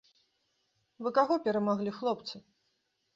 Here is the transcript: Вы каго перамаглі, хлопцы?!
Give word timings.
Вы 1.07 1.11
каго 1.17 1.37
перамаглі, 1.47 1.93
хлопцы?! 1.99 2.35